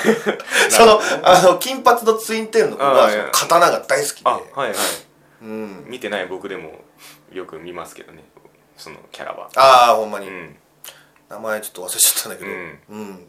[0.71, 4.23] そのあの金髪のツインテールの子が刀が大好きで。
[4.25, 4.77] あはいはい
[5.43, 6.71] うん、見てない僕でも
[7.33, 8.23] よく見ますけどね。
[8.77, 9.51] そのキャラは。
[9.57, 10.57] ああほんまに、うん。
[11.29, 12.51] 名前ちょっと忘れちゃったんだけど。
[12.51, 12.79] うん。
[12.91, 13.27] うん。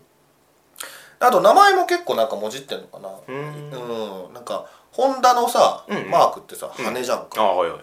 [1.19, 3.09] あと名前も結構なんかもじってんのかな。
[3.09, 4.27] うーん。
[4.27, 4.33] うん。
[4.33, 6.85] なんかホンダのさ、うんマークってさうん。
[6.85, 7.79] 羽じゃんあか、はいはい。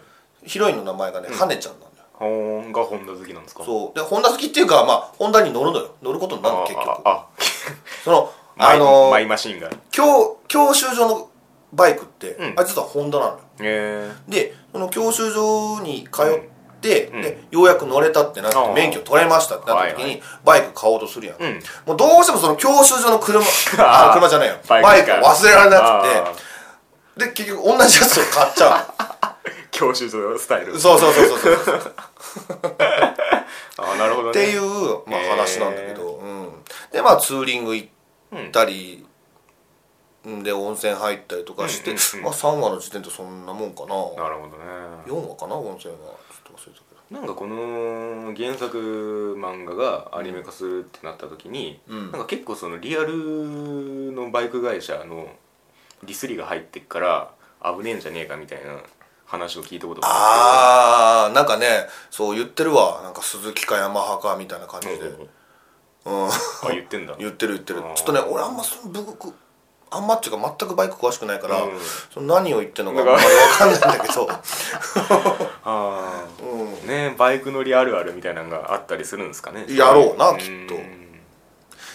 [0.47, 1.35] ヒロインの名前がね、うん。
[1.35, 2.05] 羽ちゃんなんだよ。
[2.13, 3.63] ほーんがホンダ好きなんですか？
[3.63, 3.99] うそう。
[3.99, 5.95] でホンダ好きっていうかまあホンダに乗るのよ。
[6.03, 6.89] 乗ることになるの結局。
[6.89, 7.27] ああ
[8.05, 11.30] そのあマイあのマイマシンがへ教教習所の
[11.73, 12.55] バイクって、うん。
[12.57, 13.41] あれ実はホンダなのよ。
[13.61, 16.27] えでその教習所に通っ
[16.81, 17.23] て、うん。
[17.23, 21.61] でようやく乗れたってなって免許取れましたってなった時に、バイク買おうとするやん、うん。
[21.87, 23.45] もうどうしてもその教習所の車
[23.79, 24.57] あ車じゃないよ。
[24.69, 26.35] バイク忘れられなくあ
[27.17, 29.11] てで結局同じやつを買っちゃー
[29.71, 30.73] 教習所スタイル。
[30.73, 31.95] うそうそうそうそうそう。
[33.79, 34.31] ああなるほどね。
[34.31, 34.63] っていう、
[35.07, 36.49] まあ、話なんだけど、うん、
[36.93, 37.89] でまあツーリング行
[38.33, 39.10] うんったり、ん、
[40.43, 43.89] で温泉入ったりとかして、まあ、3話の時点でそんなもんかな。
[44.23, 44.65] なるほどね。
[45.07, 45.99] 4話かな温泉は。
[45.99, 52.13] ちょっと忘れたけなんかこの原作漫画がアニメ化するってなった時に、うん。
[52.13, 55.29] なんか結構そのリアルのバイク会社の
[56.05, 57.31] ディスりが入ってっから
[57.63, 58.79] 危ねえんじゃねえかみたいな
[59.27, 61.67] 話を聞いたことがあああなんかね
[62.11, 63.01] そう言ってるわ。
[63.03, 65.25] なんか鈴木かヤマハかみたいな感じで、るんですけ
[66.11, 66.31] ど、うん、あ
[66.71, 67.17] 言ってんだ。
[67.19, 67.81] 言ってる言ってる。
[67.81, 67.95] あー。
[67.95, 69.33] ちょっとね俺あんまその僕
[69.91, 71.71] あんまっていうか全くバイク詳しくないから、うん。
[72.13, 73.67] その何を言ってるのか分か。
[73.67, 74.29] んないんだけど、
[75.65, 76.75] あうん。
[76.75, 79.67] あねバイク乗りあるあるみたいなのがあったりするんですかね。
[79.69, 80.75] やろうなきっと。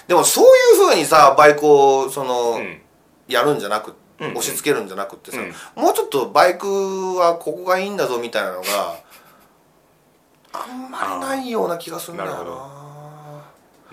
[0.07, 2.81] でもそういうふうにさバイクをその、うん。
[3.27, 5.39] やるんじゃなくうん押し付けるんじゃなくってさ、
[5.75, 6.67] うもうちょっとバイク
[7.15, 8.99] はここがいいんだぞみたいなのが
[10.53, 12.85] あんまりないような気がするんだよな。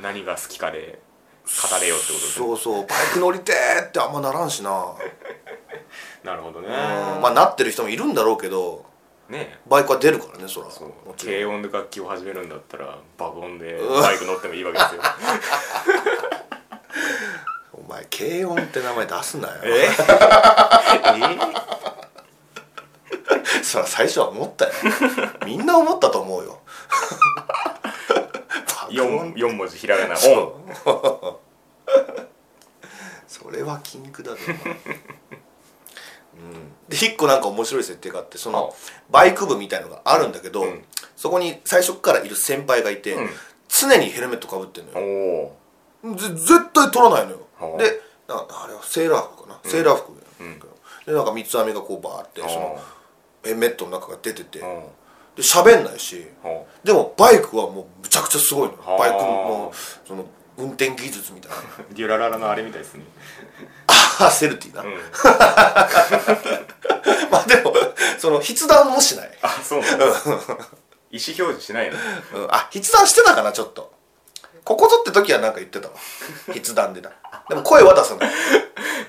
[0.01, 1.01] 何が好きかで
[1.45, 2.47] 語れよってことですね。
[2.47, 2.87] そうそう。
[2.87, 4.71] バイク乗りてーってあんまならんしな、
[6.25, 6.69] なるほどね。
[6.69, 6.71] う
[7.19, 7.21] ん。
[7.21, 8.85] まあなってる人もいるんだろうけど
[9.29, 9.59] ね。
[9.67, 10.71] バイクは出るからねそら。
[10.71, 10.93] そう。
[11.19, 14.03] 軽音で楽器を始めるんだったら爆音でうん。
[14.03, 15.03] バイク乗ってもいいわけですよ。
[17.75, 19.55] お前軽音って名前出すなよ。
[19.65, 19.89] え？
[23.63, 24.73] そら最初は思ったよ。
[25.47, 26.61] みんな思ったと思うよ
[28.97, 31.39] 爆音 4, 四文字ひらがなそ音。
[31.39, 31.39] う
[33.29, 34.77] それは禁句だぞ、お前
[36.35, 38.75] うん、で一個なんか面白い設定があってその
[39.11, 40.85] バイク部みたいのがあるんだけど、うん。
[41.17, 43.31] そこに最初からいる先輩がいて、うん。
[43.69, 45.53] 常にヘルメットかぶってんのおよ
[46.17, 47.39] 絶対取らないのよ。
[47.59, 47.79] はあ。
[47.79, 50.61] でなあれはセーラー服かな、セーラー服、うん。
[51.07, 52.81] でなんか三つ編みがこうバーってその
[53.43, 54.83] ヘルメットの中が出ててうん
[55.37, 56.27] で喋んないし。
[56.43, 58.99] はでもバイクはもうむちゃくちゃすごいのはあ。
[58.99, 59.73] バイクの
[60.07, 60.27] その
[60.59, 61.57] 運転技術みたいな。
[61.57, 63.05] あ デュラララのあれみたいですね。
[64.21, 64.93] あセルティな、うん。
[67.31, 67.75] まあでも
[68.19, 70.05] その筆談もしない、あそうなんだ。
[70.05, 70.17] 意思
[71.11, 71.97] 表示しないの？
[72.35, 73.93] うん、あ筆談してたかなちょっと。
[74.65, 75.95] ここぞって時はなんか言ってたわ。
[76.53, 77.11] 筆談でな
[77.49, 78.31] でも声は出さない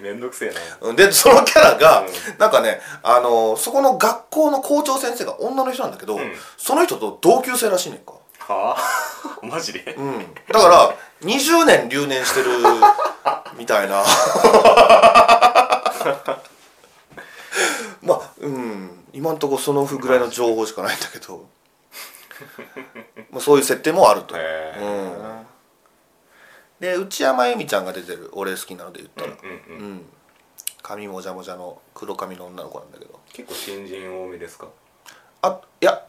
[0.02, 0.56] めんどくせえな。
[0.90, 0.96] うん。
[0.96, 2.08] でそのキャラが、うん。
[2.38, 6.22] なんかねあのそこの学校の校長先生が女の人なんだけど、ん。
[6.58, 8.14] その人と同級生らしいねんか。
[8.40, 9.40] ははあ？
[9.46, 9.96] マジで？
[9.98, 10.20] うん。
[10.52, 12.50] だから20年留年してる
[13.58, 14.04] みたいな。
[18.02, 19.06] まあうん。
[19.14, 21.46] 今んとこそのぐらいの情報しかないんだけど。
[23.32, 24.76] まあそういう設定もあると、へえ
[26.84, 29.92] で内山由美ちゃんが出てる俺好きなので言ったら、うんうんうん。
[29.92, 30.06] うん。
[30.82, 33.22] 髪もじゃもじゃの黒髪の女の子なんだけど。
[33.32, 34.68] 結構新人多めですか？
[35.44, 36.06] あいや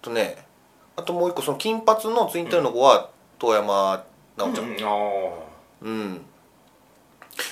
[0.00, 0.46] とね
[0.94, 4.04] あともう一個その金髪のツインテールの子は遠山
[4.36, 4.90] 奈緒ちゃん。
[4.92, 5.34] うんあ
[5.82, 6.24] うん、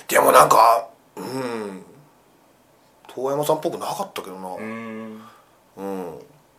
[0.07, 1.83] でもなんかうん。
[3.09, 4.49] 遠山さんっぽくなかったけどな。
[4.49, 5.23] あうん。
[5.77, 6.19] うん。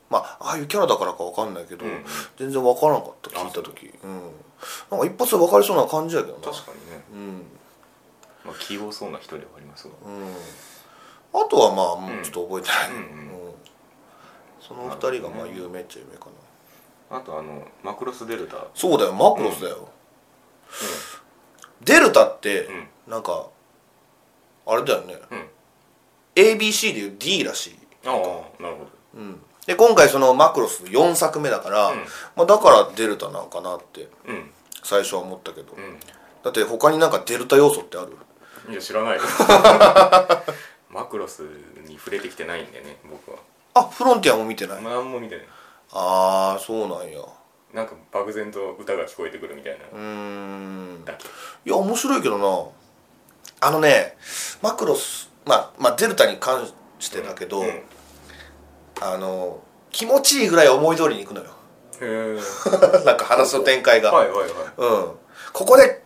[0.10, 2.04] まあああいうキャラだからかわかんないけど、うん
[2.38, 3.94] 全然わからなかった聞いた時。
[4.04, 4.32] うん
[4.92, 6.44] なんか一発で分かりそうな感じやけどな。
[6.44, 7.44] 確かにね、うん。
[8.46, 9.94] まあ、器用そうな人ではありますが。
[10.06, 11.42] うん。
[11.42, 13.02] あとはまあ、うんうんちょっと覚えてない、うんうん
[13.48, 13.54] うん。
[14.60, 16.26] その二人がまあ有名っちゃ有名か
[17.10, 17.18] な。
[17.18, 18.68] あとあのマクロスデルタ。
[18.76, 19.90] そうだよマクロスだよ、
[21.82, 22.88] デルタってうん。
[23.08, 23.48] なんか
[24.66, 25.48] あれだよね、うん。
[26.36, 27.80] ABC でいう D らしい。
[28.06, 31.98] ああなるほうん、で今回そのマクロス4作目だから、うん。
[32.36, 34.08] まあ、だからデルタなんかなって
[34.84, 35.76] 最初は思ったけど、う
[36.44, 38.18] だって他になんかデルタ要素ってある？
[38.70, 39.22] んいや知らないよ。
[40.90, 41.42] マクロス
[41.88, 43.38] に触れてきてないんでね僕は。
[43.76, 45.48] あフロンティアも見てない、何も見てない。
[45.92, 47.20] ああそうなんや。
[47.74, 49.86] なんか漠然と歌が聞こえてくるみたいな。
[49.86, 51.06] うーん。
[51.66, 53.68] いや面白いけどな。
[53.68, 54.18] あのね
[54.62, 56.68] マクロスまあまあデルタに関
[57.00, 57.82] してだけど、うん
[59.02, 59.60] あの
[59.92, 61.50] 気持ちいいぐらい思い通りにいくのよ。
[63.06, 64.50] なんか話の展開が、はいはいはい。
[64.78, 65.12] うん。
[65.52, 66.02] ここで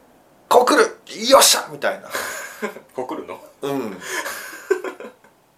[0.50, 0.98] こう来る。
[1.30, 1.68] よっしゃ！
[1.72, 2.10] みたいな。
[2.96, 3.40] 告るの？
[3.62, 3.98] うん。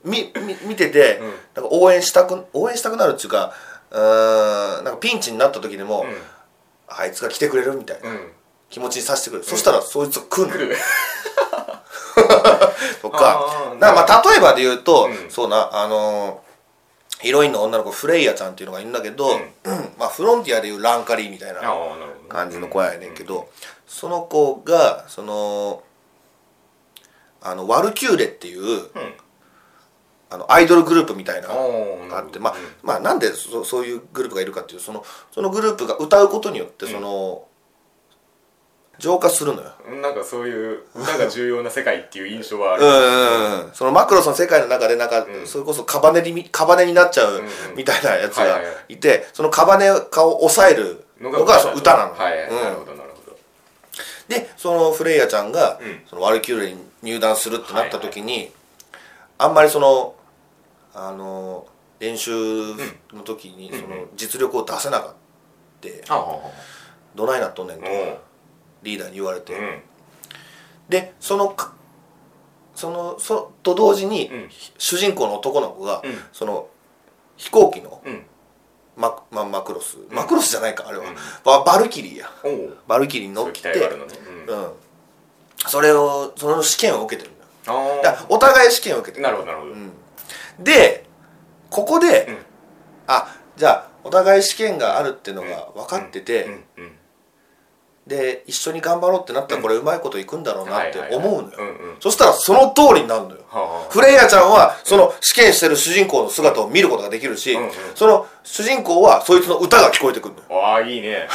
[0.04, 1.30] みみ見てて、うん。
[1.30, 3.54] なんか応援したく応援したくなるっていうか
[3.92, 6.06] うーんなんかピンチになった時でも、う
[6.88, 8.32] あいつが来てくれるみたいな、んうん。
[8.70, 10.76] 気持ちにさせてくれる、そしたらそいつが来んの来る。
[13.02, 13.40] とか。
[13.42, 13.80] あー。
[13.80, 15.32] だからまあ例えばで言うと、うん。
[15.32, 16.45] そうなあのー
[17.22, 19.40] ヒロインの女の子フレイヤちゃんっていうのがいるんだけど、うん。
[19.98, 21.62] まあフロンティアでいうランカリーみたいな
[22.28, 23.50] 感じの子やねんけど、
[23.88, 25.84] その子がその
[27.42, 28.90] あのワルキューレっていううん。
[30.28, 37.48] あのアイドルグループみたいなああがあってまあ、まあなんでそそういうグループがいるかっていうそのそのグループが歌うことによってその、
[38.98, 39.72] 浄化するのよ。
[39.90, 42.84] うんなんかそういう歌が重要な世界っていう印象はある。
[42.84, 43.72] うんうんうん。
[43.74, 45.48] そのマクロスの世界の中でなんか、うん。
[45.48, 47.40] それこそカバネにカバネになっちゃううん。
[47.40, 48.98] うんみたいなやつがはいはいはい。
[48.98, 52.14] てそのカバネ化を抑えるのが歌なの。
[52.14, 52.38] はい。
[52.38, 52.56] はい、うん。
[52.56, 53.38] なるほどなるほど。
[54.28, 56.02] でそのフレイヤちゃんが、うん。
[56.10, 58.52] そのワルキューレに入団するってなった時に、
[59.38, 60.16] あんまりその
[60.94, 61.68] あの
[62.00, 62.32] 練習
[63.14, 65.14] の時にその実力を出せなかっ
[66.08, 66.76] た、ああ。
[67.16, 67.86] どないなっとんねんと。
[67.86, 68.18] お
[68.86, 69.82] リーダーに言われて、うん。
[70.88, 71.74] でそのか
[72.76, 74.50] そのそと同時に、うん。
[74.78, 76.12] 主人公の男の子が、うん。
[76.32, 76.68] その
[77.38, 78.24] 飛行機のうん。
[78.98, 81.16] マ,、まマクロス、マクロスじゃないかあれは、うん。
[81.44, 82.30] ババルキリーや。
[82.88, 83.62] バルキリーに乗って。
[83.70, 83.76] ね。
[84.48, 84.58] うん。
[84.58, 84.72] うん、
[85.68, 89.24] それをその試験を受けてるんだお互い試験を受けてる。
[89.24, 89.72] なるほどなるほど。
[89.72, 89.92] うん、
[90.64, 91.06] で
[91.70, 92.38] ここで、うん。
[93.08, 96.52] あじゃあお互い試験があるっていうのが分かってて、うん。
[96.52, 96.95] うん
[98.08, 101.58] で一緒に頑張ろうってなったらこれうまいこといくんだろうなって思うのよ、
[102.00, 103.38] そしたらその通りになるのよ。
[103.50, 107.72] はあフレイヤちゃんはその試験してる主人公の姿を見ることができるし、うんうん。
[107.96, 110.66] その主人公はそいつの歌が聞こえてくるのよ。
[110.66, 111.28] ああいいね。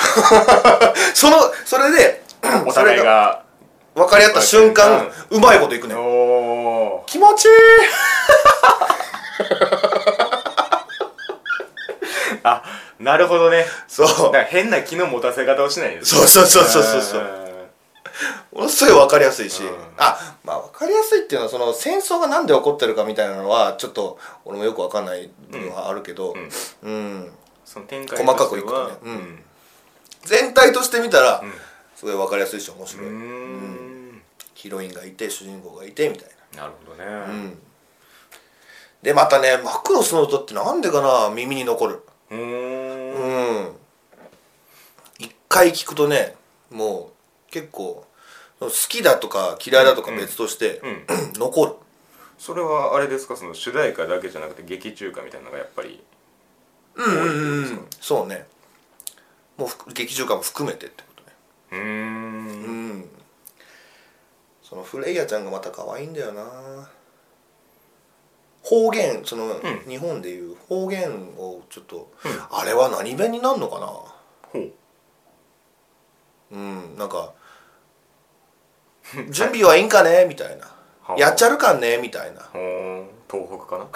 [1.14, 2.22] そのそれで
[2.66, 3.42] お互いが。
[3.92, 6.04] 分かり合った瞬間うまいこといくねおよ。
[6.04, 7.50] お気持ちいい
[12.42, 12.62] あ
[12.98, 13.64] なるほどね。
[13.88, 14.06] そう。
[14.06, 17.50] だから変な気の持たせ方をしないんですそうそうそうそうそうそう。
[18.52, 19.76] ものすごい分かりやすいし、うん。
[19.96, 26.34] あまあ分かりやすいっていうのはその戦争がなんで起こってるかみたいなのはちょっと俺もよく分かんない部分はあるけど、
[26.82, 26.92] うん。
[26.92, 27.32] うん。
[27.64, 28.78] その展開細かくいくとね。
[28.78, 29.42] はうん。
[30.24, 31.52] 全体として見たらうん。
[31.94, 34.22] すごい分かりやすいし面う白い、ーん。
[34.54, 36.66] ヒロインがいて主人公がいてみたいな。
[36.66, 37.58] るほどな、うねん、
[39.02, 43.66] でまたねマクロスの歌ってなんでかな耳に残るうーん。
[43.66, 43.76] うん。
[45.18, 46.36] 一回聞くとね
[46.70, 47.10] も
[47.48, 48.06] う結構
[48.60, 51.06] 好きだとか嫌いだとか別として、うん。
[51.34, 51.72] 残る。
[52.38, 53.36] それはあれですか？
[53.36, 56.02] その主題歌だけじゃなくて劇中歌みたいなのがやっぱり
[56.94, 57.86] うんうんうん。
[58.00, 58.46] そうね。
[59.56, 61.32] もうふく劇中歌も含めてってことね。
[61.72, 61.82] うーん。
[61.82, 61.86] う
[62.98, 63.10] ん。
[64.62, 66.88] そのフレイヤちゃんがまた可愛いんだよな
[68.62, 69.60] 方言その、ん。
[69.88, 72.10] 日本でいう方言をちょっと、
[72.50, 73.86] あれは何弁になるのかな？
[73.86, 74.12] ほ
[74.58, 74.72] う。
[76.52, 77.32] うんなんか
[79.30, 80.26] 準備はいいんかね？
[80.28, 80.66] みたいな。
[81.02, 81.16] はあ。
[81.16, 81.98] やっちゃるかんね？
[81.98, 82.42] みたいな。
[83.30, 83.86] 東北かな？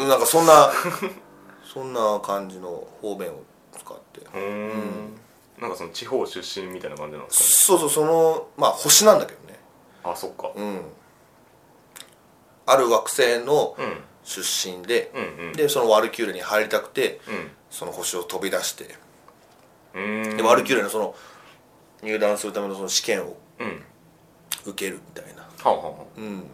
[0.00, 0.70] うんなんかそんな
[1.64, 3.42] そんな感じの方便を
[3.76, 4.20] 使って。
[4.20, 4.38] うー。
[4.38, 5.18] ん。
[5.60, 7.50] なんかその地方出身みたいな感じなんですかね？
[7.50, 9.58] そうそうそのまあ星なんだけどね。
[10.04, 10.50] あそっか。
[10.54, 10.80] うん。
[12.66, 15.52] ある惑星のうん出身で、うんうん。
[15.52, 17.50] でそのワルキューレに入りたくてうん。
[17.70, 18.84] その星を飛び出して。
[19.94, 21.14] でワルキューレのその
[22.02, 23.82] 入団するためのその試験をうん。
[24.64, 25.42] 受けるみたいな。
[25.42, 26.44] はあはあはうん。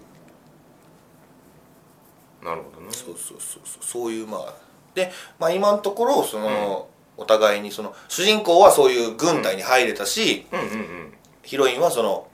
[2.42, 2.88] あなるほどね。
[2.92, 3.84] そうそうそうそう。
[3.84, 4.54] そういうまあ
[4.94, 11.14] で、まあ、今のところその、お互いにその主人公はそういう軍隊に入れたし、うんうんうん。
[11.42, 12.28] ヒロインはその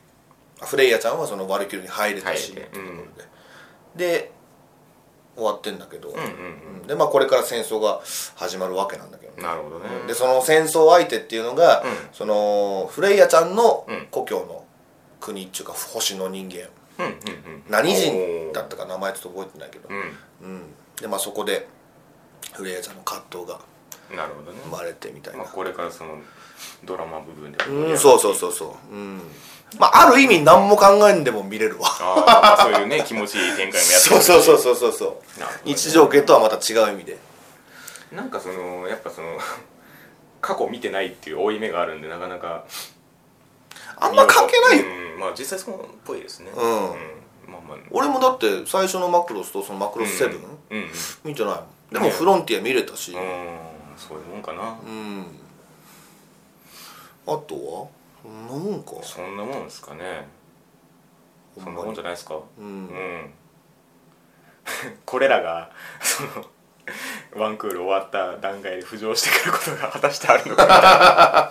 [0.62, 2.78] フレイヤちゃんはそのワルキューレに入れたし、入れて。
[2.78, 3.08] うん。
[3.96, 4.06] で。
[4.06, 4.23] で
[5.36, 6.22] 終わってんだけど、うんうん
[6.80, 6.86] うん。
[6.86, 8.00] でまあこれから戦争が
[8.36, 9.36] 始まるわけなんだけど。
[9.36, 9.86] ねなるほどね。
[10.06, 11.88] でその戦争相手っていうのが、うん。
[12.12, 14.06] そのフレイヤちゃんのうん。
[14.10, 14.64] 故郷の
[15.20, 16.68] 国っていうか星の人間。
[16.98, 17.64] うんうんうん。
[17.68, 19.96] 何人だったか名前ちょっと覚えてないけど、うん。
[20.42, 20.62] うん。
[21.00, 21.66] でまあそこで
[22.52, 23.58] フレイヤちゃんの葛藤が
[24.10, 24.58] なるほどね。
[24.64, 25.40] 生まれてみたいな。
[25.40, 26.18] まあ、これからその
[26.84, 27.64] ドラマ部分で。
[27.64, 28.94] うんそうそうそうそう。
[28.94, 29.20] うん。
[29.78, 31.88] まあある意味何も考えんでも見れるわ。
[31.88, 34.92] あーまあそういうね気持ちいい展開もやってそうそうそうそうそう。
[34.92, 35.46] そうね。
[35.64, 37.18] 日常系とはまた違う意味で。
[38.12, 39.38] なんかそのやっぱその
[40.40, 42.64] 過去見てないっていう負い目があるんでなかなか。
[43.96, 46.50] あんま関係ないよ、うんまあ実際そうっぽいですね。
[46.54, 46.60] うん。
[46.60, 47.78] まあまあ。
[47.90, 50.40] 俺もだって最初のマクロスとそのマクロスセブン、
[50.70, 50.88] うんうん
[51.24, 53.12] 見てないでもフロンティア見れたし。
[53.12, 54.76] うんそういうもんかな。
[54.84, 55.26] うん。
[57.26, 57.88] あとは？
[58.22, 58.92] そんなもんか。
[59.02, 60.26] そんなもんですかね。
[61.56, 62.38] そんなもんじゃないですか。
[62.58, 63.30] うんうん。
[65.04, 66.46] これらがその
[67.36, 70.66] ワンクール終わった段階で浮上してくることが果たしてあるのか。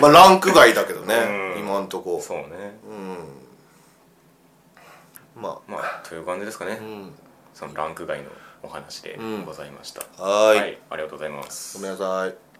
[0.00, 1.14] まあランク外だけどね、
[1.54, 1.60] うん。
[1.60, 2.20] 今んとこ。
[2.20, 2.78] そうね。
[5.36, 5.42] うん。
[5.42, 7.14] ままあという感じですかね、あうん。
[7.54, 8.30] そのランク外の
[8.64, 9.44] お話でうん。
[9.44, 10.58] ございました、はーい。
[10.58, 10.78] はい。
[10.90, 11.76] ありがとうございます。
[11.78, 12.53] ごめんなさい